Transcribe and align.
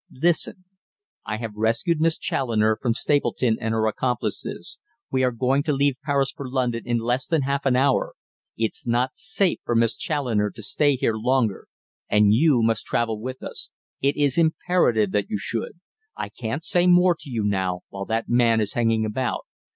Listen. 0.11 0.65
I 1.27 1.37
have 1.37 1.51
rescued 1.53 2.01
Miss 2.01 2.17
Challoner 2.17 2.75
from 2.81 2.95
Stapleton 2.95 3.57
and 3.61 3.71
her 3.73 3.85
accomplices. 3.85 4.79
We 5.11 5.21
are 5.23 5.29
going 5.29 5.61
to 5.61 5.73
leave 5.73 5.97
Paris 6.03 6.31
for 6.35 6.49
London 6.49 6.81
in 6.87 6.97
less 6.97 7.27
than 7.27 7.43
half 7.43 7.67
an 7.67 7.75
hour; 7.75 8.15
it's 8.57 8.87
not 8.87 9.11
safe 9.15 9.59
for 9.63 9.75
Miss 9.75 9.95
Challoner 9.95 10.49
to 10.55 10.63
stay 10.63 10.95
here 10.95 11.13
longer. 11.13 11.67
And 12.09 12.33
you 12.33 12.63
must 12.63 12.87
travel 12.87 13.21
with 13.21 13.43
us. 13.43 13.69
It 14.01 14.17
is 14.17 14.39
imperative 14.39 15.11
that 15.11 15.29
you 15.29 15.37
should. 15.37 15.79
I 16.17 16.29
can't 16.29 16.63
say 16.63 16.87
more 16.87 17.13
to 17.19 17.29
you 17.29 17.43
now, 17.43 17.81
while 17.89 18.05
that 18.05 18.27
man 18.27 18.59
is 18.59 18.73
hanging 18.73 19.05
about. 19.05 19.45